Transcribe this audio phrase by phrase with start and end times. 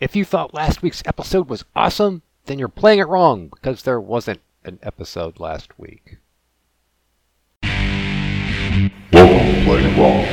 [0.00, 4.00] If you thought last week's episode was awesome, then you're playing it wrong because there
[4.00, 6.18] wasn't an episode last week.
[7.64, 10.24] Welcome to Playing Wrong.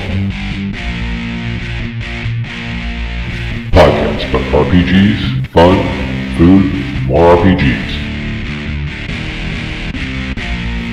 [3.72, 6.72] Podcast about RPGs, fun, food,
[7.08, 7.92] more RPGs.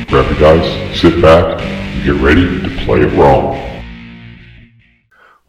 [0.09, 3.72] Grab your dice, sit back, and get ready to play it wrong.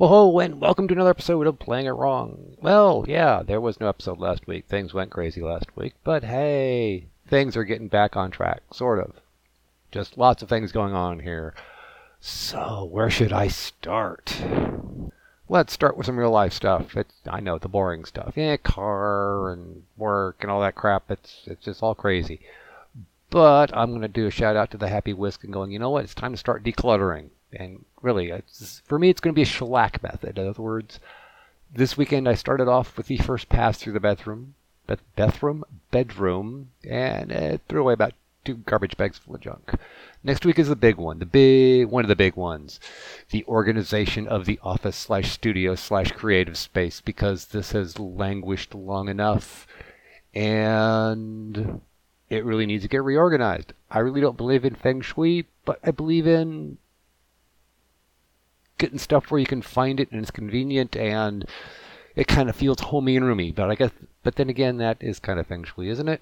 [0.06, 2.58] Whoa, and welcome to another episode of Playing It Wrong.
[2.62, 4.66] Well, yeah, there was no episode last week.
[4.68, 9.14] Things went crazy last week, but hey, things are getting back on track, sort of.
[9.94, 11.56] Just lots of things going on here.
[12.20, 14.44] So, where should I start?
[15.48, 16.98] Let's start with some real life stuff.
[16.98, 18.34] It's, I know the boring stuff.
[18.36, 21.10] Yeah, car and work and all that crap.
[21.10, 22.42] It's it's just all crazy.
[23.30, 25.80] But I'm going to do a shout out to the Happy Whisk and going, you
[25.80, 26.04] know what?
[26.04, 27.30] It's time to start decluttering.
[27.56, 28.32] And really,
[28.86, 30.38] for me, it's going to be a shellac method.
[30.38, 31.00] In other words,
[31.74, 34.56] this weekend I started off with the first pass through the bathroom,
[34.88, 39.74] beth- bathroom, bedroom, and uh, threw away about two garbage bags full of junk.
[40.24, 42.80] Next week is the big one, the big one of the big ones,
[43.30, 49.10] the organization of the office slash studio slash creative space, because this has languished long
[49.10, 49.68] enough,
[50.34, 51.82] and
[52.30, 53.74] it really needs to get reorganized.
[53.90, 56.78] I really don't believe in feng shui, but I believe in
[58.84, 61.46] getting stuff where you can find it and it's convenient and
[62.18, 63.54] it kind of feels homey and roomy.
[63.54, 63.92] But I guess,
[64.24, 66.22] but then again, that is kind of feng shui, isn't it?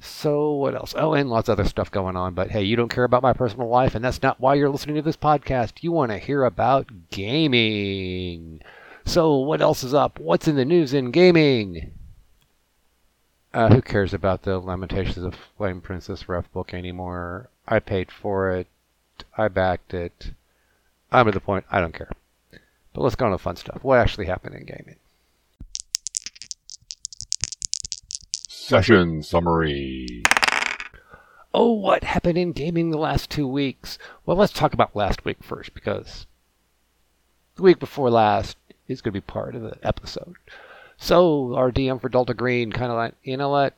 [0.00, 0.94] So what else?
[0.96, 2.34] Oh, and lots of other stuff going on.
[2.34, 4.96] But hey, you don't care about my personal life, and that's not why you're listening
[4.96, 5.84] to this podcast.
[5.84, 8.62] You want to hear about gaming.
[9.04, 10.18] So what else is up?
[10.18, 11.92] What's in the news in gaming?
[13.54, 17.48] Uh, who cares about the Lamentations of Flame Princess ref book anymore?
[17.68, 18.66] I paid for it.
[19.38, 20.32] I backed it.
[21.12, 22.10] I'm at the point I don't care.
[22.92, 23.82] But let's go on to fun stuff.
[23.82, 24.96] What actually happened in gaming?
[28.48, 30.22] Session summary.
[31.52, 33.98] Oh, what happened in gaming the last two weeks?
[34.24, 36.26] Well, let's talk about last week first because
[37.56, 38.56] the week before last
[38.86, 40.36] is going to be part of the episode.
[40.96, 43.74] So, our DM for Delta Green kind of like, you know what?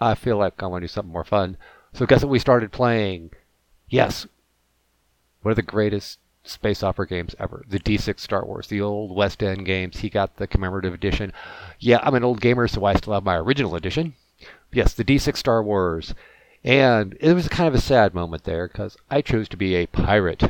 [0.00, 1.56] I feel like I want to do something more fun.
[1.94, 3.30] So, guess what we started playing?
[3.88, 4.26] Yes,
[5.42, 7.64] one of the greatest space opera games ever.
[7.68, 9.98] The D6 Star Wars, the old West End games.
[9.98, 11.32] He got the commemorative edition.
[11.78, 14.14] Yeah, I'm an old gamer, so I still have my original edition.
[14.72, 16.14] Yes, the D6 Star Wars.
[16.64, 19.86] And it was kind of a sad moment there because I chose to be a
[19.86, 20.42] pirate.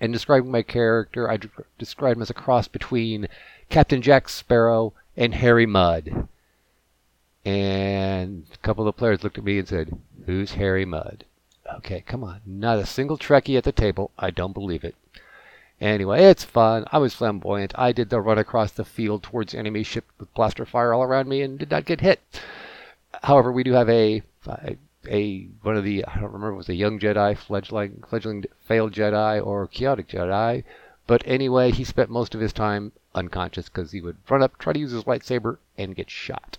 [0.00, 1.38] And describing my character, I
[1.78, 3.28] described him as a cross between
[3.68, 6.28] Captain Jack Sparrow and Harry Mudd.
[7.44, 11.24] And a couple of the players looked at me and said, Who's Harry Mudd?
[11.74, 12.40] Okay, come on.
[12.46, 14.10] Not a single Trekkie at the table.
[14.18, 14.94] I don't believe it.
[15.80, 16.86] Anyway, it's fun.
[16.90, 17.72] I was flamboyant.
[17.76, 21.28] I did the run across the field towards enemy ship with blaster fire all around
[21.28, 22.20] me and did not get hit.
[23.22, 24.76] However, we do have a a,
[25.08, 29.44] a one of the I don't remember was a young Jedi, fledgling fledgling failed Jedi
[29.44, 30.64] or chaotic Jedi.
[31.06, 34.72] But anyway, he spent most of his time unconscious because he would run up, try
[34.72, 36.58] to use his lightsaber, and get shot.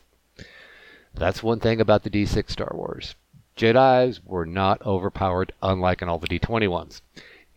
[1.13, 3.16] That's one thing about the D6 Star Wars.
[3.57, 7.01] Jedi's were not overpowered, unlike in all the D20 ones.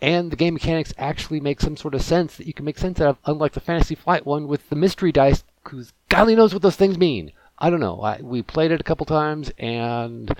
[0.00, 3.00] And the game mechanics actually make some sort of sense that you can make sense
[3.00, 6.62] out of, unlike the Fantasy Flight one with the mystery dice, who's golly knows what
[6.62, 7.32] those things mean.
[7.58, 8.00] I don't know.
[8.00, 10.34] I, we played it a couple times, and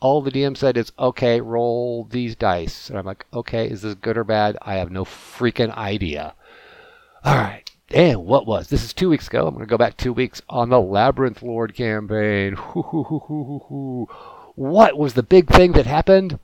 [0.00, 2.90] all the DM said is, okay, roll these dice.
[2.90, 4.58] And I'm like, okay, is this good or bad?
[4.60, 6.34] I have no freaking idea.
[7.24, 7.64] All right.
[7.90, 8.68] And what was?
[8.68, 9.46] This is two weeks ago.
[9.46, 12.54] I'm going to go back two weeks on the Labyrinth Lord campaign.
[14.58, 16.40] What was the big thing that happened?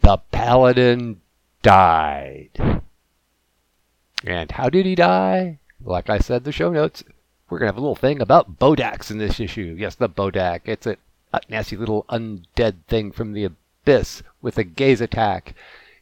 [0.00, 1.20] The Paladin
[1.62, 2.50] died.
[4.24, 5.60] And how did he die?
[5.80, 7.04] Like I said, the show notes,
[7.48, 9.76] we're going to have a little thing about Bodaks in this issue.
[9.78, 10.62] Yes, the Bodak.
[10.64, 10.96] It's a,
[11.32, 15.54] a nasty little undead thing from the abyss with a gaze attack.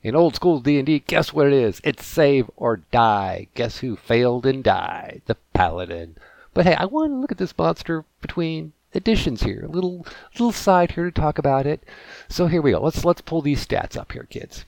[0.02, 1.82] In old school D&D, guess what it is?
[1.84, 3.48] It's save or die.
[3.54, 5.20] Guess who failed and died?
[5.26, 6.16] The Paladin.
[6.54, 9.64] But hey, I want to look at this monster between editions here.
[9.64, 11.82] A little little side here to talk about it.
[12.28, 12.80] So here we go.
[12.80, 14.64] Let's let's pull these stats up here, kids.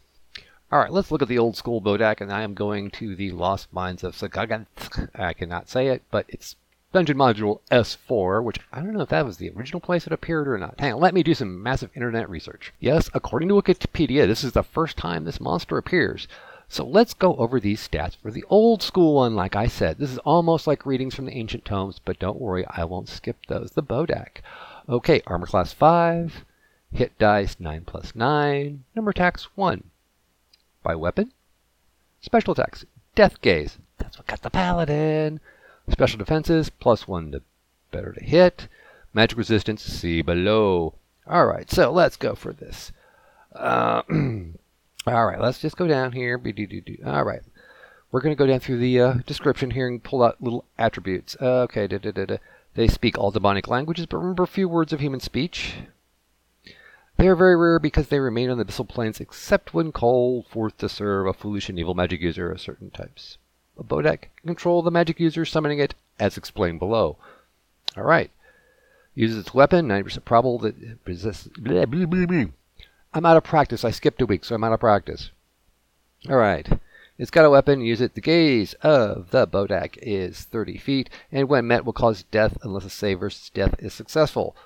[0.71, 3.31] All right, let's look at the old school Bodak, and I am going to the
[3.31, 5.11] Lost Mines of Sagaganth.
[5.15, 6.57] I cannot say it, but it's
[6.93, 10.49] Dungeon Module S4, which I don't know if that was the original place it appeared
[10.49, 10.81] or not.
[10.81, 12.73] Hang on, let me do some massive internet research.
[12.81, 16.27] Yes, according to Wikipedia, this is the first time this monster appears.
[16.73, 19.99] So let's go over these stats for the old school one, like I said.
[19.99, 23.37] This is almost like readings from the ancient tomes, but don't worry, I won't skip
[23.47, 23.73] those.
[23.73, 24.41] The Bodak.
[24.89, 26.47] Okay, armor class 5,
[26.91, 29.85] hit dice 9 plus 9, number attacks 1.
[30.83, 31.33] By weapon,
[32.23, 33.77] special attacks, Death Gaze.
[33.99, 35.41] That's what got the Paladin.
[35.91, 37.43] Special defenses, plus one to
[37.91, 38.67] better to hit.
[39.13, 40.95] Magic resistance, see below.
[41.27, 42.93] All right, so let's go for this.
[43.55, 44.01] Uh,
[45.07, 46.41] all right, let's just go down here.
[47.05, 47.43] All right,
[48.11, 51.37] we're going to go down through the uh, description here and pull out little attributes.
[51.41, 52.37] okay, da, da, da,
[52.75, 55.77] they speak all demonic languages, but remember a few words of human speech.
[57.19, 60.79] They are very rare because they remain on the abyssal planes except when called forth
[60.79, 63.39] to serve a foolish and evil magic user of certain types.
[63.79, 67.17] A Bodak can control the magic user summoning it, as explained below.
[67.97, 68.31] Alright.
[69.15, 71.53] Uses its weapon, 90% probable that it possesses.
[71.59, 72.47] Blah, blah, blah,
[73.14, 73.85] I'm out of practice.
[73.85, 75.31] I skipped a week, so I'm out of practice.
[76.29, 76.81] Alright.
[77.19, 77.82] It's got a weapon.
[77.82, 78.14] Use it.
[78.14, 82.85] The gaze of the Bodak is 30 feet, and when met will cause death unless
[82.85, 84.56] a save versus death is successful.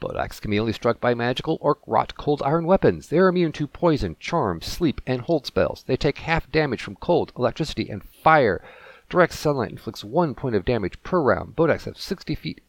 [0.00, 3.08] Bodaks can be only struck by magical or wrought cold iron weapons.
[3.08, 5.84] They are immune to poison, charm, sleep, and hold spells.
[5.86, 8.62] They take half damage from cold, electricity, and fire.
[9.08, 11.56] Direct sunlight inflicts one point of damage per round.
[11.56, 12.60] Bodaks have 60 feet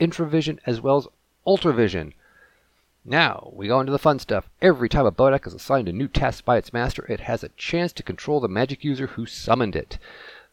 [0.00, 1.08] infravision as well as
[1.46, 2.12] ultravision.
[3.08, 4.48] Now, we go into the fun stuff.
[4.60, 7.50] Every time a Bodak is assigned a new task by its master, it has a
[7.50, 9.98] chance to control the magic user who summoned it.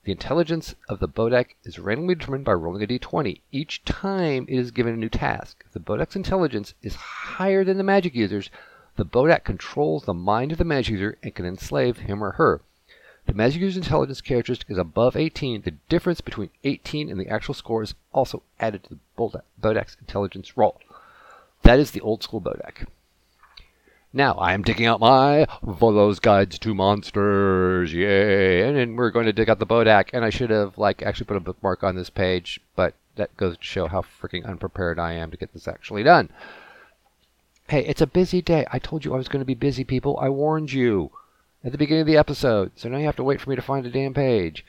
[0.04, 3.42] The intelligence of the Bodak is randomly determined by rolling a d20.
[3.52, 5.64] Each time it is given a new task.
[5.66, 8.52] If the Bodak's intelligence is higher than the magic user's,
[8.98, 12.62] the Bodak controls the mind of the magic user and can enslave him or her.
[13.26, 15.64] The magic user's intelligence characteristic is above 18.
[15.64, 20.56] The difference between 18 and the actual score is also added to the Bodak's intelligence
[20.56, 20.80] roll.
[21.64, 22.86] That is the old school Bodak.
[24.16, 28.68] Now I am digging out my Volo's Guides to Monsters, yay!
[28.68, 31.26] And then we're going to dig out the Bodak, and I should have like actually
[31.26, 35.14] put a bookmark on this page, but that goes to show how freaking unprepared I
[35.14, 36.30] am to get this actually done.
[37.70, 38.68] Hey, it's a busy day.
[38.72, 40.20] I told you I was going to be busy, people.
[40.20, 41.12] I warned you
[41.64, 43.62] at the beginning of the episode, so now you have to wait for me to
[43.62, 44.66] find a damn page.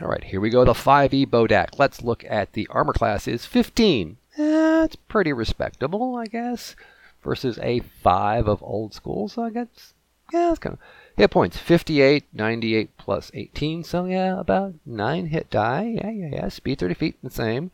[0.00, 0.64] All right, here we go.
[0.64, 1.78] The 5e Bodak.
[1.78, 4.18] Let's look at the armor class is 15.
[4.36, 6.76] That's pretty respectable, I guess,
[7.24, 9.94] versus a 5 of old school, so I guess,
[10.32, 10.78] yeah, that's kind of.
[11.16, 15.94] Hit points 58, 98 plus 18, so yeah, about 9 hit die.
[15.96, 16.48] Yeah, yeah, yeah.
[16.48, 17.70] Speed 30 feet, the same.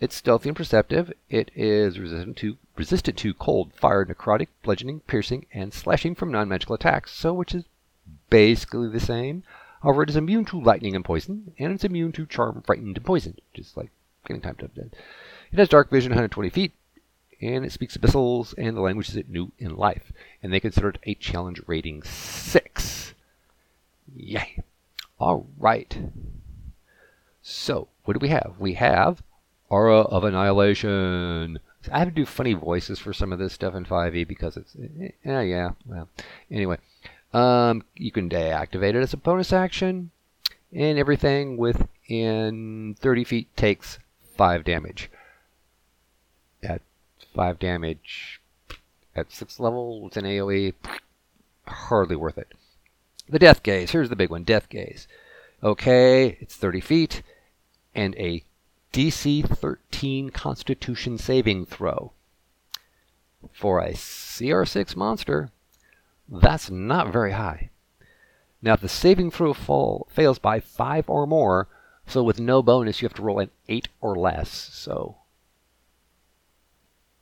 [0.00, 1.12] It's stealthy and perceptive.
[1.30, 6.74] It is resistant to resistant to cold, fire, necrotic, bludgeoning, piercing, and slashing from non-magical
[6.74, 7.12] attacks.
[7.12, 7.64] So, which is
[8.28, 9.44] basically the same.
[9.80, 13.06] However, it is immune to lightning and poison, and it's immune to charm, frightened, and
[13.06, 13.90] poison, just like
[14.26, 14.96] getting time to dead.
[15.52, 16.72] It has dark vision 120 feet,
[17.42, 20.10] and it speaks abyssals and the languages it knew in life.
[20.42, 23.12] And they consider it a challenge rating 6.
[24.16, 24.62] Yay.
[25.20, 26.10] All right.
[27.42, 28.54] So, what do we have?
[28.58, 29.22] We have
[29.68, 31.58] Aura of Annihilation.
[31.90, 34.74] I have to do funny voices for some of this stuff in 5e because it's,
[35.22, 36.08] yeah, yeah, well,
[36.50, 36.78] anyway.
[37.34, 40.12] Um, you can deactivate it as a bonus action,
[40.72, 43.98] and everything within 30 feet takes
[44.36, 45.10] 5 damage
[46.62, 46.82] at
[47.34, 48.40] 5 damage
[49.14, 50.74] at 6 level with an AoE,
[51.66, 52.52] hardly worth it.
[53.28, 55.06] The Death Gaze, here's the big one Death Gaze.
[55.62, 57.22] Okay, it's 30 feet,
[57.94, 58.42] and a
[58.92, 62.12] DC 13 Constitution saving throw.
[63.52, 65.50] For a CR6 monster,
[66.28, 67.70] that's not very high.
[68.60, 71.68] Now, if the saving throw fall, fails by 5 or more,
[72.06, 74.50] so with no bonus, you have to roll an 8 or less.
[74.50, 75.16] So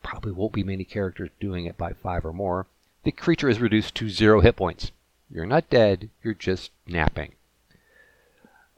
[0.03, 2.67] probably won't be many characters doing it by five or more,
[3.05, 4.93] the creature is reduced to zero hit points.
[5.31, 7.33] You're not dead, you're just napping.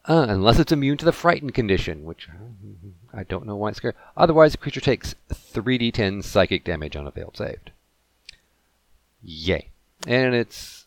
[0.04, 3.78] Uh, unless it's immune to the frightened condition, which uh, I don't know why it's
[3.78, 3.94] scared.
[4.16, 7.60] Otherwise, the creature takes 3d10 psychic damage on a failed save.
[9.22, 9.68] Yay.
[10.06, 10.84] And it's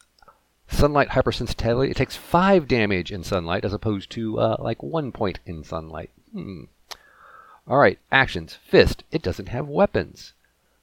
[0.70, 1.92] sunlight hypersensitivity.
[1.92, 6.10] It takes 5 damage in sunlight as opposed to uh, like 1 point in sunlight.
[6.34, 6.64] Hmm.
[7.68, 8.54] Alright, actions.
[8.54, 9.04] Fist.
[9.12, 10.34] It doesn't have weapons.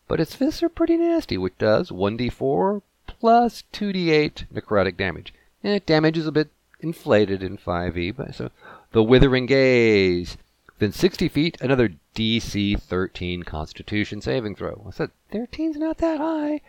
[0.08, 5.32] But its fists are pretty nasty, which does 1d4 plus 2d8 necrotic damage.
[5.62, 8.50] And it damage is a bit inflated in 5e, but so
[8.90, 10.36] the Withering Gaze.
[10.80, 14.84] Then 60 feet, another DC 13 Constitution saving throw.
[14.86, 16.60] I said 13's not that high.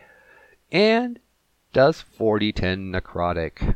[0.70, 1.18] And
[1.72, 3.74] does 40 10 necrotic.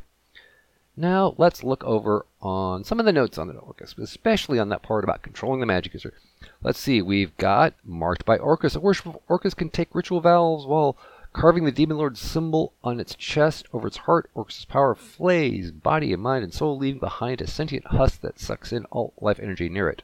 [0.97, 4.83] Now let's look over on some of the notes on the Orcus, especially on that
[4.83, 6.15] part about controlling the magic user.
[6.63, 8.75] Let's see, we've got marked by Orcus.
[8.75, 10.97] A worship of Orcus can take ritual vows while
[11.33, 14.29] carving the demon lord's symbol on its chest over its heart.
[14.35, 18.73] Orcus's power flays body and mind and soul, leaving behind a sentient husk that sucks
[18.73, 20.03] in all life energy near it.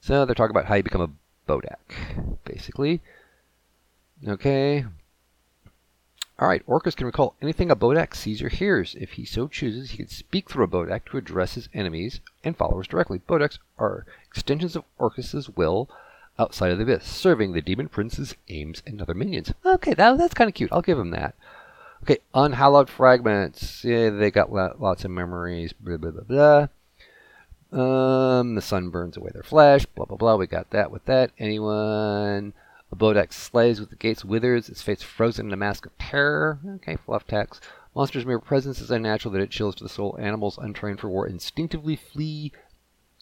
[0.00, 1.10] So they're talking about how you become a
[1.48, 3.00] Bodak, basically.
[4.26, 4.84] Okay.
[6.38, 8.96] All right, Orcus can recall anything a Bodak sees or hears.
[8.98, 12.56] If he so chooses, he can speak through a Bodak to address his enemies and
[12.56, 13.20] followers directly.
[13.20, 15.88] Bodaks are extensions of Orcus's will
[16.38, 19.52] outside of the abyss, serving the demon prince's aims and other minions.
[19.64, 20.72] Okay, that, that's kind of cute.
[20.72, 21.34] I'll give him that.
[22.02, 23.84] Okay, unhallowed fragments.
[23.84, 25.72] Yeah, they got lots of memories.
[25.72, 26.68] Blah blah blah
[27.70, 27.78] blah.
[27.80, 29.86] Um, the sun burns away their flesh.
[29.86, 30.36] Blah blah blah.
[30.36, 31.30] We got that with that.
[31.38, 32.54] Anyone?
[32.90, 36.58] A Bodak slays with the gates withers, its face frozen in a mask of terror.
[36.76, 37.62] Okay, fluff text.
[37.94, 40.16] Monster's mere presence is unnatural that it chills to the soul.
[40.18, 42.52] Animals untrained for war instinctively flee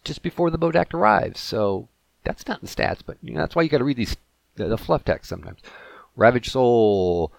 [0.05, 1.41] just before the Bodak arrives.
[1.41, 1.89] So
[2.25, 4.17] that's not in the stats, but you know, that's why you got to read these
[4.57, 5.61] the, the, fluff text sometimes.
[6.17, 7.33] Ravaged soul.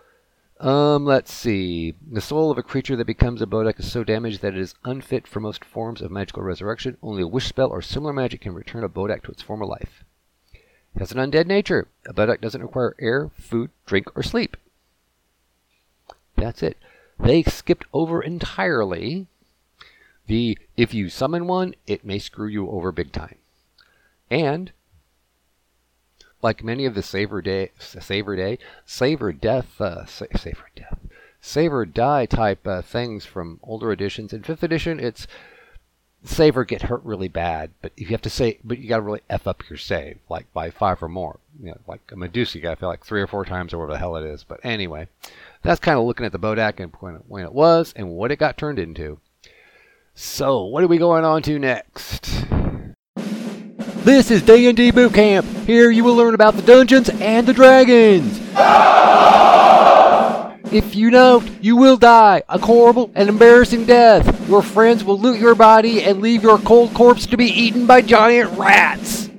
[0.59, 1.95] Um, let's see.
[2.11, 4.75] The soul of a creature that becomes a Bodak is so damaged that it is
[4.85, 6.97] unfit for most forms of magical resurrection.
[7.01, 10.03] Only a wish spell or similar magic can return a Bodak to its former life
[10.53, 11.87] It has an undead nature.
[12.05, 14.55] A Bodak doesn't require air, food, drink, or sleep.
[16.35, 16.77] That's it.
[17.19, 19.27] They skipped over entirely
[20.31, 23.35] the if you summon one, it may screw you over big time.
[24.29, 24.71] And
[26.41, 30.99] like many of the savor day, savor day, savor death, uh, savor death,
[31.41, 34.31] savor die type uh, things from older editions.
[34.31, 35.27] In fifth edition, it's
[36.23, 39.03] save or get hurt really bad, but you have to say, but you got to
[39.03, 41.39] really f up your save, like by five or more.
[41.61, 43.79] You know, like a Medusa, you got to feel like three or four times or
[43.79, 44.45] whatever the hell it is.
[44.45, 45.09] But anyway,
[45.61, 46.93] that's kind of looking at the Bodak and
[47.27, 49.19] when it was and what it got turned into.
[50.13, 52.45] So, what are we going on to next?
[54.03, 55.45] This is D&D Boot Camp.
[55.65, 58.39] Here you will learn about the dungeons and the dragons.
[60.73, 64.49] If you don't, you will die a horrible and embarrassing death.
[64.49, 68.01] Your friends will loot your body and leave your cold corpse to be eaten by
[68.01, 69.29] giant rats.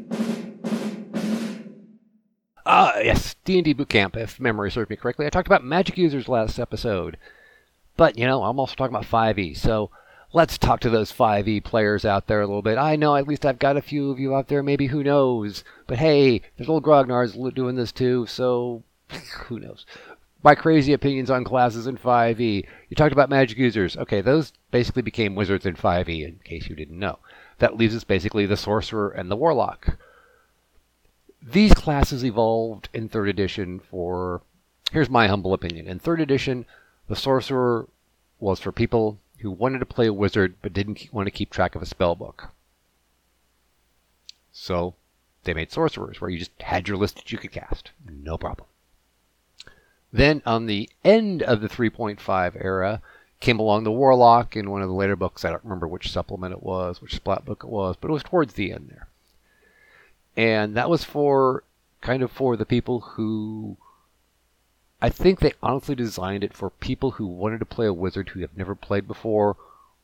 [2.64, 5.26] Ah, uh, yes, D&D Bootcamp, if memory serves me correctly.
[5.26, 7.18] I talked about magic users last episode.
[7.96, 9.90] But, you know, I'm also talking about 5e, so
[10.32, 12.78] let's talk to those 5e players out there a little bit.
[12.78, 15.64] I know at least I've got a few of you out there, maybe who knows.
[15.86, 18.82] But hey, there's little Grognards doing this too, so
[19.46, 19.86] who knows
[20.42, 22.66] my crazy opinions on classes in 5e.
[22.88, 23.96] You talked about magic users.
[23.96, 27.18] Okay, those basically became wizards in 5e, in case you didn't know.
[27.58, 29.98] That leaves us basically the sorcerer and the warlock.
[31.40, 34.42] These classes evolved in 3rd edition for.
[34.90, 35.86] Here's my humble opinion.
[35.86, 36.66] In 3rd edition,
[37.08, 37.88] the sorcerer
[38.40, 41.74] was for people who wanted to play a wizard but didn't want to keep track
[41.74, 42.50] of a spell book.
[44.52, 44.94] So
[45.44, 47.90] they made sorcerers where you just had your list that you could cast.
[48.08, 48.68] No problem.
[50.12, 53.00] Then on the end of the 3.5 era
[53.40, 55.44] came along the Warlock in one of the later books.
[55.44, 58.22] I don't remember which supplement it was, which splat book it was, but it was
[58.22, 59.08] towards the end there.
[60.36, 61.64] And that was for
[62.00, 63.76] kind of for the people who
[65.04, 68.40] I think they honestly designed it for people who wanted to play a wizard who
[68.40, 69.56] have never played before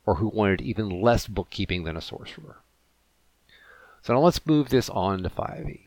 [0.04, 2.56] or who wanted even less bookkeeping than a sorcerer.
[4.02, 5.86] So now let's move this on to 5e.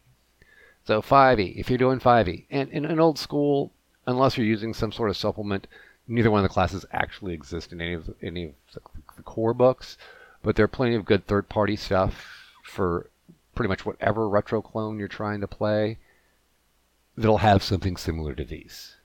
[0.86, 3.74] So 5e, if you're doing 5e, and in an old school,
[4.08, 5.68] unless you're using some sort of supplement,
[6.08, 9.53] neither one of the classes actually exist in any of the, any of the, core
[9.53, 9.98] books.
[10.41, 13.10] But there are plenty of good third-party stuff for
[13.56, 15.98] pretty much whatever retro clone you're trying to play
[17.18, 18.96] that'll have something similar to these.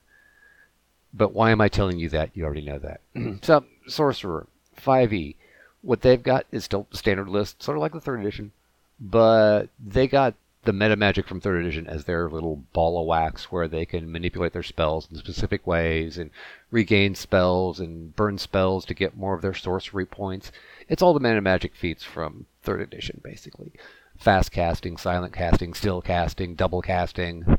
[1.14, 2.30] But why am I telling you that?
[2.34, 3.00] You already know that.
[3.14, 3.36] Mm-hmm.
[3.42, 4.46] so, Sorcerer,
[4.80, 5.36] 5e.
[5.82, 8.52] What they've got is still standard list, sort of like the third edition,
[8.98, 10.34] but they got
[10.66, 14.10] the meta magic from third edition as their little ball of wax where they can
[14.10, 16.30] manipulate their spells in specific ways and
[16.72, 20.50] regain spells and burn spells to get more of their sorcery points.
[20.88, 23.72] It's all the meta magic feats from third edition, basically.
[24.18, 27.58] Fast casting, silent casting, still casting, double casting,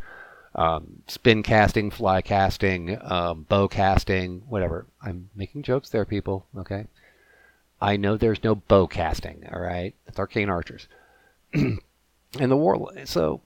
[0.56, 4.86] um, spin casting, fly casting, um, bow casting, whatever.
[5.02, 6.88] I'm making jokes there, people, okay?
[7.82, 9.94] I know there's no bow casting, all right?
[10.08, 10.88] It's arcane archers.
[11.54, 11.80] and
[12.52, 12.92] the war.
[13.06, 13.42] So,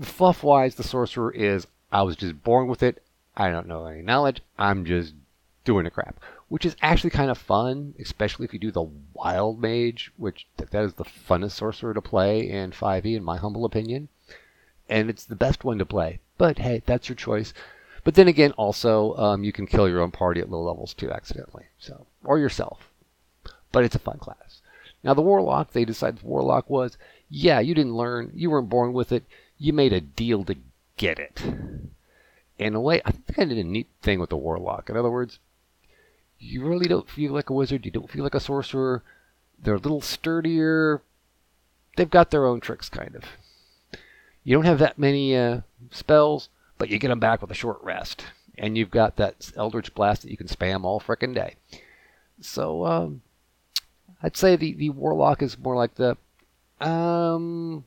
[0.00, 3.02] fluff wise, the sorcerer is I was just born with it.
[3.36, 4.42] I don't know any knowledge.
[4.58, 5.14] I'm just
[5.64, 9.60] doing the crap, which is actually kind of fun, especially if you do the wild
[9.60, 14.08] mage, which that is the funnest sorcerer to play in 5e, in my humble opinion,
[14.90, 16.20] and it's the best one to play.
[16.36, 17.54] But hey, that's your choice.
[18.04, 21.10] But then again, also um, you can kill your own party at low levels too,
[21.10, 22.90] accidentally, so or yourself.
[23.72, 24.60] But it's a fun class.
[25.02, 26.98] Now the warlock, they decided the warlock was
[27.30, 29.24] yeah, you didn't learn, you weren't born with it,
[29.56, 30.56] you made a deal to
[30.96, 31.40] get it.
[32.58, 34.90] In a way, I think I did a neat thing with the warlock.
[34.90, 35.38] In other words,
[36.38, 39.02] you really don't feel like a wizard, you don't feel like a sorcerer.
[39.62, 41.02] They're a little sturdier.
[41.96, 43.24] They've got their own tricks, kind of.
[44.50, 45.60] You don't have that many uh,
[45.92, 48.24] spells, but you get them back with a short rest.
[48.58, 51.54] and you've got that Eldritch Blast that you can spam all frickin' day.
[52.40, 53.22] So um,
[54.24, 56.16] I'd say the, the Warlock is more like the
[56.80, 57.84] um,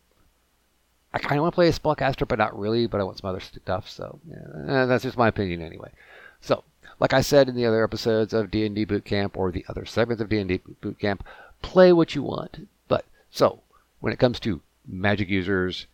[1.14, 2.88] I kind of want to play a Spellcaster, but not really.
[2.88, 3.90] But I want some other stuff.
[3.90, 5.92] So yeah, that's just my opinion anyway.
[6.40, 6.64] So,
[6.98, 10.22] like I said in the other episodes of D&D Boot Camp or the other segments
[10.22, 11.26] of D&D Boot Camp,
[11.62, 12.70] play what you want.
[12.88, 13.60] But so
[14.00, 15.88] when it comes to Magic users,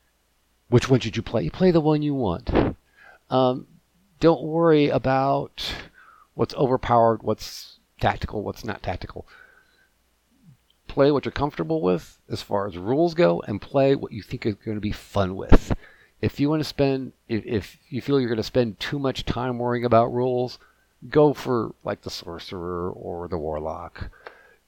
[0.69, 1.43] which one should you play?
[1.43, 2.49] You play the one you want.
[3.29, 3.67] Um,
[4.19, 5.73] don't worry about
[6.33, 9.25] what's overpowered, what's tactical, what's not tactical
[10.89, 14.45] play what you're comfortable with as far as rules go, and play what you think
[14.45, 15.73] is going to be fun with.
[16.21, 19.23] If you want to spend, if, if you feel you're going to spend too much
[19.23, 20.59] time worrying about rules,
[21.09, 24.09] go for like the sorcerer or the warlock.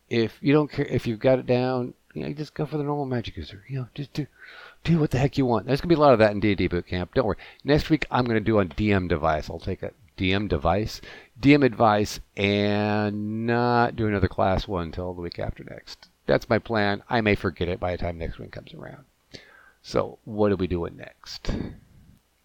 [0.09, 2.83] If you don't care, if you've got it down, you know, just go for the
[2.83, 3.65] normal magic user.
[3.67, 4.27] You know, just do
[4.83, 5.65] do what the heck you want.
[5.65, 7.13] There's gonna be a lot of that in D&D boot camp.
[7.13, 7.37] Don't worry.
[7.63, 9.49] Next week I'm gonna do on DM device.
[9.49, 11.01] I'll take a DM device,
[11.39, 16.09] DM advice, and not do another class one until the week after next.
[16.27, 17.03] That's my plan.
[17.09, 19.05] I may forget it by the time next week comes around.
[19.81, 21.51] So, what are we doing next?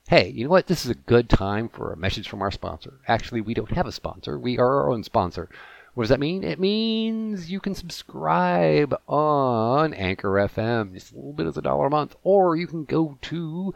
[0.09, 0.69] Hey, you know what?
[0.69, 3.01] This is a good time for a message from our sponsor.
[3.09, 4.39] Actually, we don't have a sponsor.
[4.39, 5.49] We are our own sponsor.
[5.97, 6.45] What does that mean?
[6.45, 11.87] It means you can subscribe on Anchor FM, just a little bit as a dollar
[11.87, 13.75] a month, or you can go to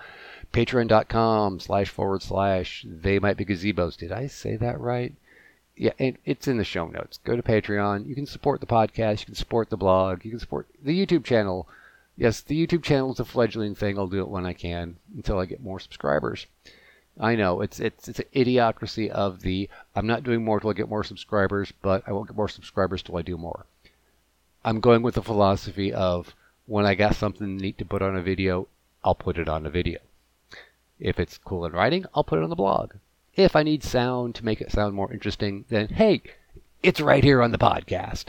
[0.52, 3.96] patreon.com slash forward slash they might be gazebos.
[3.96, 5.14] Did I say that right?
[5.80, 7.20] yeah, it, it's in the show notes.
[7.24, 8.06] Go to Patreon.
[8.06, 9.20] You can support the podcast.
[9.20, 10.26] You can support the blog.
[10.26, 11.66] You can support the YouTube channel.
[12.18, 13.98] Yes, the YouTube channel is a fledgling thing.
[13.98, 16.46] I'll do it when I can until I get more subscribers.
[17.18, 20.74] I know it's it's it's an idiocracy of the I'm not doing more till I
[20.74, 23.66] get more subscribers, but I won't get more subscribers till I do more.
[24.64, 26.34] I'm going with the philosophy of
[26.66, 28.68] when I got something neat to put on a video,
[29.02, 29.98] I'll put it on a video.
[30.98, 32.92] If it's cool in writing, I'll put it on the blog.
[33.34, 36.22] If I need sound to make it sound more interesting, then hey,
[36.82, 38.26] it's right here on the podcast.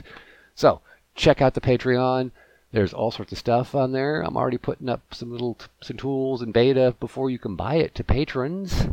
[0.55, 0.81] So
[1.15, 2.31] check out the Patreon.
[2.72, 4.22] There's all sorts of stuff on there.
[4.22, 7.96] I'm already putting up some little some tools and beta before you can buy it
[7.96, 8.88] to patrons.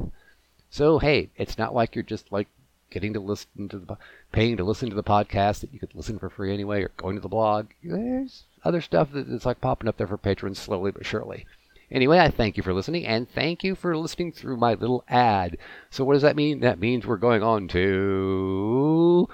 [0.71, 2.49] So hey, it's not like you're just like
[2.91, 3.97] getting to listen to the
[4.33, 7.17] paying to listen to the podcast that you could listen for free anyway, or going
[7.17, 7.69] to the blog.
[7.83, 11.47] There's other stuff that's like popping up there for patrons slowly but surely.
[11.91, 15.57] Anyway, I thank you for listening, and thank you for listening through my little ad.
[15.91, 16.61] So, what does that mean?
[16.61, 19.29] That means we're going on to.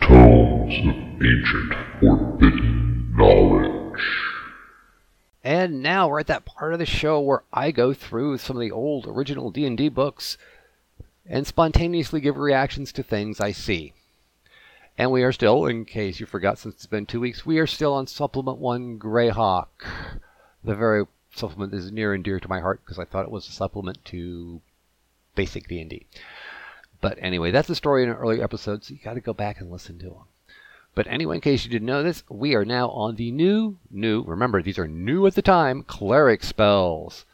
[0.00, 2.77] Tomes of Ancient Forbidden
[3.18, 4.00] Knowledge.
[5.42, 8.60] And now we're at that part of the show where I go through some of
[8.60, 10.38] the old original D&D books
[11.26, 13.92] and spontaneously give reactions to things I see.
[14.96, 17.66] And we are still, in case you forgot since it's been two weeks, we are
[17.66, 19.66] still on Supplement 1 Greyhawk,
[20.62, 21.04] the very
[21.34, 24.04] supplement is near and dear to my heart because I thought it was a supplement
[24.06, 24.60] to
[25.34, 26.06] basic D&D.
[27.00, 29.60] But anyway, that's the story in an earlier episode, so you got to go back
[29.60, 30.24] and listen to them.
[30.98, 34.24] But anyway, in case you didn't know this, we are now on the new, new,
[34.24, 37.24] remember, these are new at the time, cleric spells.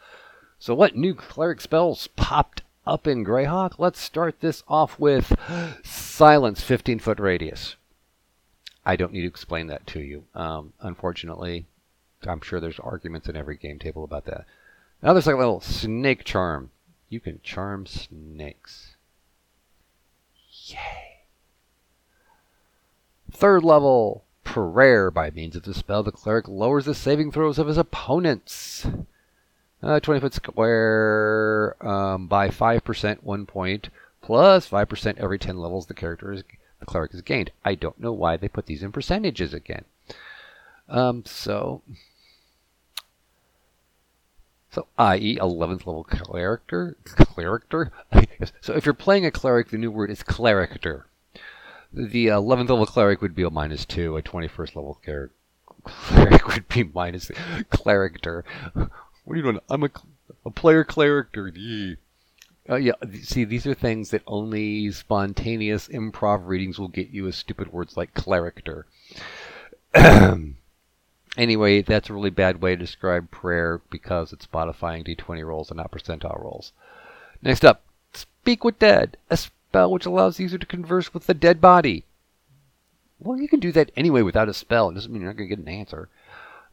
[0.59, 3.79] So what new cleric spells popped up in Greyhawk?
[3.79, 5.35] Let's start this off with
[5.83, 7.77] Silence 15 foot radius.
[8.85, 10.25] I don't need to explain that to you.
[10.35, 11.65] Um, unfortunately,
[12.23, 14.45] I'm sure there's arguments in every game table about that.
[15.03, 16.71] Now there's like a little snake charm.
[17.09, 18.97] You can charm snakes.
[20.67, 21.04] Yay.
[23.35, 25.11] Third level, prayer.
[25.11, 28.87] By means of the spell, the cleric lowers the saving throws of his opponents.
[29.83, 33.91] Uh, 20 foot square um, by 5%, one point,
[34.23, 36.43] plus 5% every 10 levels the character is,
[36.81, 37.51] the cleric is gained.
[37.65, 39.85] I don't know why they put these in percentages again.
[40.89, 41.83] Um, so
[44.71, 46.97] so, i.e., 11th level character.
[47.37, 47.93] Character?
[48.61, 51.07] so, if you're playing a cleric, the new word is clericter.
[51.97, 54.17] The 11th level cleric would be a minus 2.
[54.17, 54.99] A 21st level
[55.85, 57.31] cleric would be minus
[57.71, 58.45] clericter.
[58.75, 59.61] What are you doing?
[59.71, 59.91] I'm a,
[60.45, 61.53] a player clericter.
[62.69, 67.37] Uh, yeah, see, these are things that only spontaneous improv readings will get you as
[67.37, 68.87] stupid words like clericter.
[71.37, 75.79] Anyway, that's a really bad way to describe prayer because it's modifying d20 rolls and
[75.79, 76.71] not percentile rolls.
[77.43, 79.17] Next up, Speak with Dead,
[79.75, 82.05] spell which allows the user to converse with the dead body.
[83.19, 84.89] Well, you can do that anyway without a spell.
[84.89, 86.09] It doesn't mean you're not going to get an answer.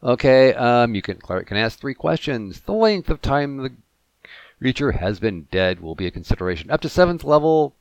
[0.04, 2.60] Okay, um, you can cleric can ask three questions.
[2.60, 3.72] The length of time the
[4.60, 6.70] creature has been dead will be a consideration.
[6.70, 7.74] Up to seventh level,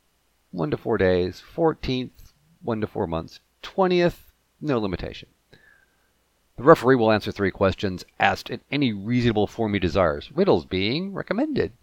[0.50, 1.40] one to four days.
[1.40, 3.42] Fourteenth, one to four months.
[3.62, 5.30] Twentieth, no limitation.
[6.58, 11.14] The referee will answer three questions asked in any reasonable form he desires, riddles being
[11.14, 11.74] recommended.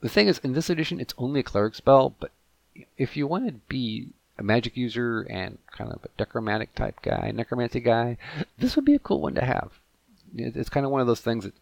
[0.00, 2.30] The thing is, in this edition, it's only a cleric spell, but
[2.96, 4.08] if you want to be
[4.38, 8.16] a magic user and kind of a necromantic type guy, necromancy guy,
[8.58, 9.72] this would be a cool one to have.
[10.36, 11.54] It's kind of one of those things that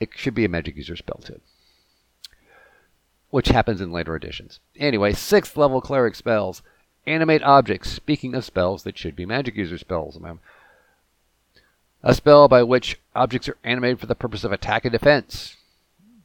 [0.00, 1.40] it should be a magic user spell too,
[3.30, 4.58] which happens in later editions.
[4.76, 6.62] Anyway, sixth level cleric spells.
[7.04, 7.90] Animate objects.
[7.90, 10.18] Speaking of spells that should be magic user spells,
[12.02, 15.56] a spell by which objects are animated for the purpose of attack and defense.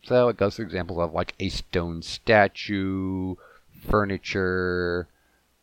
[0.08, 3.36] So it goes through examples of like a stone statue,
[3.90, 5.10] furniture,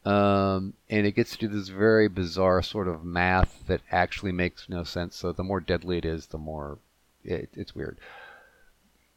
[0.05, 4.85] um, and it gets to this very bizarre sort of math that actually makes no
[4.85, 5.17] sense.
[5.17, 6.77] So the more deadly it is, the more
[7.25, 7.97] it, it's weird.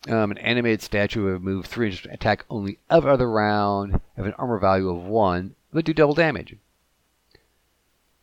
[0.08, 4.60] Um, an animated statue would move three inches, attack only other round, have an armor
[4.60, 6.56] value of one, but do double damage.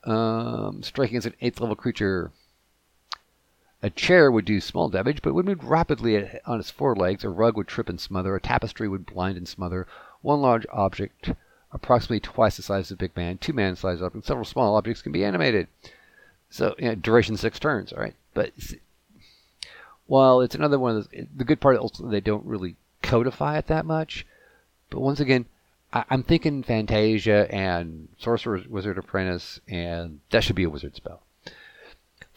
[0.04, 2.30] Um, striking as an eighth level creature.
[3.84, 6.16] A chair would do small damage, but would move rapidly
[6.46, 7.22] on its four legs.
[7.22, 8.34] A rug would trip and smother.
[8.34, 9.86] A tapestry would blind and smother.
[10.22, 11.32] One large object
[11.70, 14.74] approximately twice the size of a big man, two man sized objects, and several small
[14.76, 15.68] objects can be animated.
[16.48, 18.14] So, you know, duration six turns, all right?
[18.32, 18.54] But
[20.06, 23.84] while it's another one of those, the good part they don't really codify it that
[23.84, 24.26] much.
[24.88, 25.44] But once again,
[25.92, 31.20] I, am thinking Fantasia and Sorcerer's Wizard Apprentice, and that should be a wizard spell.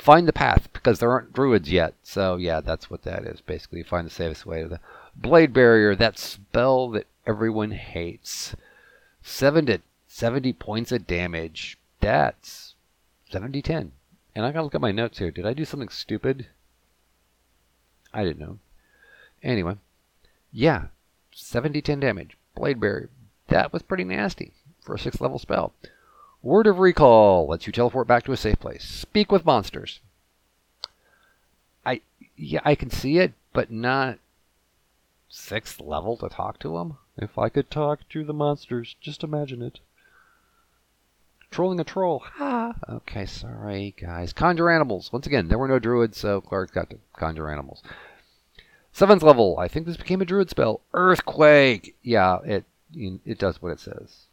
[0.08, 1.94] Find the path, because there aren't druids yet.
[2.02, 3.42] So, yeah, that's what that is.
[3.42, 4.80] Basically, find the safest way to the
[5.18, 8.56] Blade Barrier, that spell that everyone hates.
[9.22, 11.78] 7 to 70 points of damage.
[12.00, 12.76] That's
[13.30, 13.92] 70 10.
[14.34, 15.30] And I gotta look at my notes here.
[15.30, 16.48] Did I do something stupid?
[18.14, 18.60] I didn't know.
[19.44, 19.76] Anyway,
[20.54, 20.86] yeah,
[21.34, 22.38] 70 10 damage.
[22.56, 23.10] Blade Barrier.
[23.50, 25.74] That was pretty nasty for a 6th level spell.
[26.42, 28.84] Word of Recall lets you teleport back to a safe place.
[28.84, 30.00] Speak with monsters.
[31.86, 32.02] I
[32.36, 34.20] yeah, I can see it, but not
[35.30, 36.98] sixth level to talk to them.
[37.18, 39.80] If I could talk to the monsters, just imagine it.
[41.50, 42.20] Trolling a troll.
[42.36, 42.76] Ha!
[42.88, 44.34] Okay, sorry, guys.
[44.34, 45.12] Conjure animals.
[45.12, 47.82] Once again, there were no druids, so Clark got to conjure animals.
[48.92, 49.58] Seventh level.
[49.58, 50.82] I think this became a druid spell.
[50.94, 51.96] Earthquake.
[52.04, 54.26] Yeah, it it does what it says.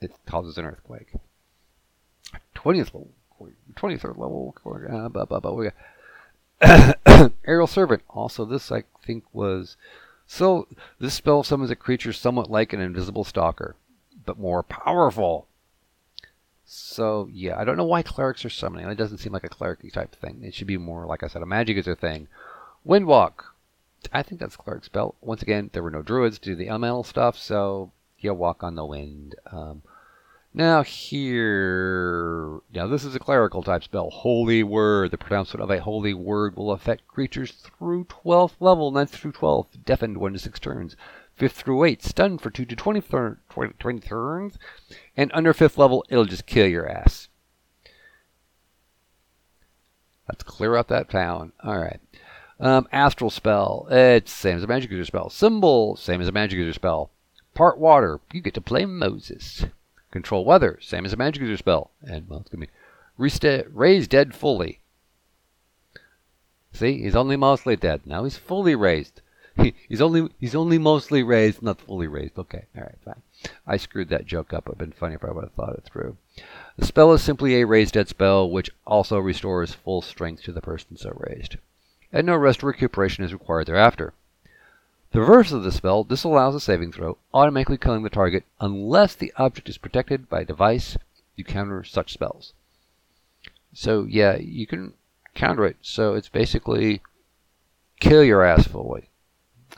[0.00, 1.12] It causes an earthquake.
[2.54, 3.10] Twentieth level.
[3.76, 4.54] Twenty-third level.
[4.64, 5.52] Uh, blah, blah, blah.
[5.52, 5.70] We
[6.60, 8.02] got Aerial Servant.
[8.08, 9.76] Also, this I think was
[10.26, 13.76] so this spell summons a creature somewhat like an invisible stalker,
[14.24, 15.46] but more powerful.
[16.64, 18.88] So yeah, I don't know why clerics are summoning.
[18.88, 20.42] It doesn't seem like a cleric type thing.
[20.44, 22.28] It should be more, like I said, a magic user thing.
[22.86, 23.44] Windwalk.
[24.12, 25.16] I think that's cleric spell.
[25.20, 28.76] Once again, there were no druids to do the elemental stuff, so you walk on
[28.76, 29.34] the wind.
[29.50, 29.82] Um,
[30.52, 34.10] now here, now this is a clerical type spell.
[34.10, 35.10] Holy Word.
[35.10, 39.84] The pronouncement of a holy word will affect creatures through 12th level, 9th through 12th,
[39.84, 40.96] deafened 1 to 6 turns.
[41.38, 44.58] 5th through 8, stunned for 2 to 20, 20, 20 turns.
[45.16, 47.28] And under 5th level, it'll just kill your ass.
[50.28, 51.52] Let's clear up that town.
[51.64, 52.00] Alright.
[52.60, 53.88] Um, astral spell.
[53.90, 55.30] It's same as a magic user spell.
[55.30, 55.96] Symbol.
[55.96, 57.10] Same as a magic user spell.
[57.54, 58.20] Part water.
[58.32, 59.64] You get to play Moses.
[60.10, 61.90] Control weather, same as a magic user spell.
[62.02, 62.72] And, well, it's going to be
[63.18, 64.80] resta- raise dead fully.
[66.72, 68.06] See, he's only mostly dead.
[68.06, 69.20] Now he's fully raised.
[69.56, 72.38] He, he's only he's only mostly raised, not fully raised.
[72.38, 73.22] Okay, all right, fine.
[73.66, 74.66] I screwed that joke up.
[74.66, 76.16] It'd been funny if I would have thought it through.
[76.76, 80.60] The spell is simply a raised dead spell, which also restores full strength to the
[80.60, 81.56] person so raised,
[82.12, 84.14] and no rest or recuperation is required thereafter.
[85.12, 89.32] The reverse of the spell disallows a saving throw, automatically killing the target unless the
[89.36, 90.96] object is protected by a device
[91.34, 92.52] you counter such spells.
[93.72, 94.94] So yeah, you can
[95.34, 95.78] counter it.
[95.82, 97.02] So it's basically
[97.98, 99.08] kill your ass fully.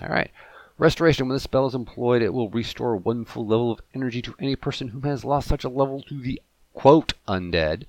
[0.03, 0.33] Alright.
[0.77, 1.29] Restoration.
[1.29, 4.55] When this spell is employed, it will restore one full level of energy to any
[4.55, 6.43] person who has lost such a level to the
[6.75, 7.85] quote undead.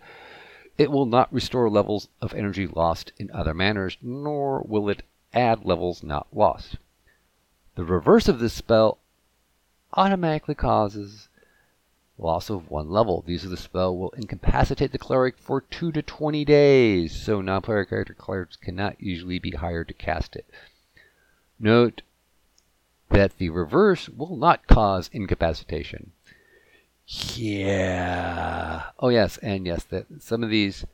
[0.77, 5.03] It will not restore levels of energy lost in other manners, nor will it
[5.34, 6.77] add levels not lost.
[7.75, 8.99] The reverse of this spell
[9.93, 11.29] automatically causes
[12.17, 13.23] loss of one level.
[13.25, 17.41] The use of the spell will incapacitate the cleric for 2 to 20 days, so
[17.41, 20.45] non-player character clerics cannot usually be hired to cast it.
[21.59, 22.03] Note
[23.09, 26.12] that the reverse will not cause incapacitation.
[27.05, 28.83] Yeah.
[28.99, 30.86] Oh yes, and yes, that some of these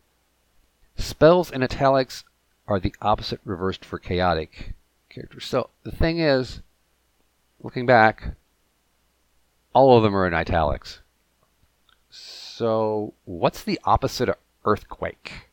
[0.98, 2.24] spells in italics
[2.68, 4.74] are the opposite reversed for chaotic
[5.10, 5.46] characters.
[5.46, 6.62] So the thing is,
[7.62, 8.36] looking back,
[9.74, 11.00] all of them are in italics.
[12.10, 15.50] So, what's the opposite of earthquake?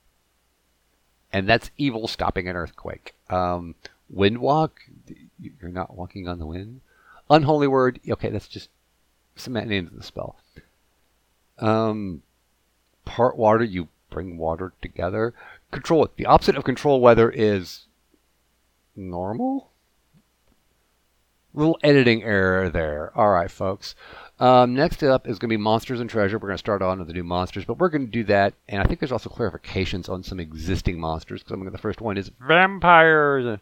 [1.33, 3.15] And that's evil stopping an earthquake.
[3.29, 3.75] Um,
[4.15, 4.71] windwalk,
[5.39, 6.81] You're not walking on the wind.
[7.29, 8.01] Unholy word.
[8.09, 8.71] Okay, that's just
[9.35, 10.37] cement into the spell.
[11.59, 12.23] Um,
[13.05, 13.65] part water.
[13.65, 15.35] You bring water together.
[15.71, 16.09] Control.
[16.17, 17.87] The opposite of control weather is
[18.95, 19.71] normal.
[21.57, 23.11] Little editing error there.
[23.17, 23.95] All right, folks.
[24.39, 26.37] Um, next up is going to be Monsters and Treasure.
[26.37, 28.53] We're going to start on with the new monsters, but we're going to do that.
[28.69, 31.43] And I think there's also clarifications on some existing monsters.
[31.43, 33.59] Because the first one is vampires.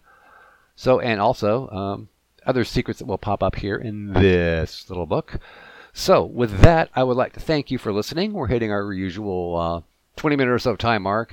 [0.75, 2.09] So, and also um,
[2.45, 5.39] other secrets that will pop up here in this little book.
[5.93, 8.33] So, with that, I would like to thank you for listening.
[8.33, 9.81] We're hitting our usual uh,
[10.17, 11.33] 20 minute or so time mark.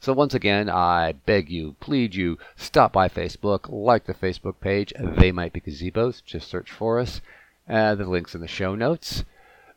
[0.00, 4.94] So, once again, I beg you, plead you, stop by Facebook, like the Facebook page.
[4.98, 6.24] They might be gazebos.
[6.24, 7.20] Just search for us.
[7.68, 9.24] Uh, the link's in the show notes.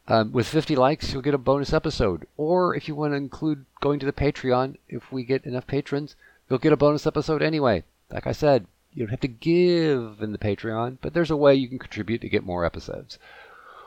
[0.07, 2.27] Um, with 50 likes, you'll get a bonus episode.
[2.37, 6.15] Or if you want to include going to the Patreon, if we get enough patrons,
[6.49, 7.83] you'll get a bonus episode anyway.
[8.09, 11.55] Like I said, you don't have to give in the Patreon, but there's a way
[11.55, 13.17] you can contribute to get more episodes.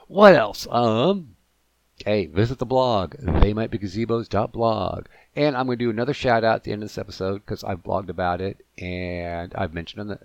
[0.08, 0.66] What else?
[0.70, 1.35] Um,
[2.04, 5.06] hey, visit the blog, they might be theymightbegazebos.blog.
[5.34, 7.64] And I'm going to do another shout out at the end of this episode because
[7.64, 10.18] I've blogged about it and I've mentioned on the,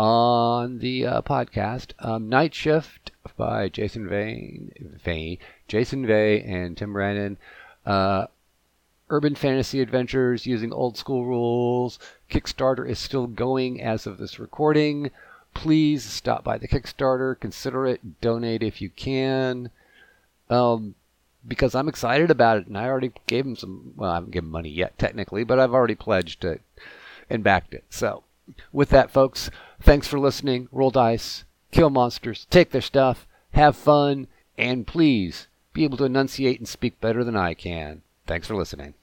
[0.00, 1.92] on the uh, podcast.
[1.98, 5.38] Um, Night Shift by Jason Vane, Vane,
[5.68, 7.36] Jason Vey and Tim Brannan.
[7.84, 8.26] Uh,
[9.10, 11.98] urban fantasy adventures using old school rules.
[12.30, 15.10] Kickstarter is still going as of this recording.
[15.54, 19.70] Please stop by the Kickstarter, consider it, donate if you can.
[20.52, 20.94] Um,
[21.46, 23.94] because I'm excited about it, and I already gave him some.
[23.96, 26.60] Well, I haven't given money yet, technically, but I've already pledged it
[27.28, 27.84] and backed it.
[27.90, 28.24] So,
[28.72, 30.68] with that, folks, thanks for listening.
[30.70, 36.58] Roll dice, kill monsters, take their stuff, have fun, and please be able to enunciate
[36.58, 38.02] and speak better than I can.
[38.26, 38.94] Thanks for listening.